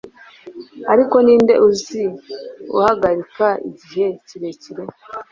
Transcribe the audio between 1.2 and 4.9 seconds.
ninde uzi uhagarika igihe kirekire